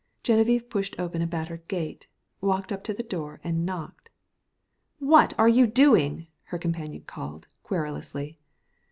Geneviève 0.23 0.67
pushed 0.67 0.99
open 0.99 1.21
a 1.21 1.27
battered 1.27 1.67
gate, 1.67 2.07
walked 2.41 2.71
up 2.71 2.83
to 2.85 2.91
the 2.91 3.03
door 3.03 3.39
and 3.43 3.67
knocked. 3.67 4.09
"What 4.97 5.35
are 5.37 5.47
you 5.47 5.67
doing?" 5.67 6.25
her 6.45 6.57
companion 6.57 7.03
called, 7.03 7.45
querulously. 7.61 8.39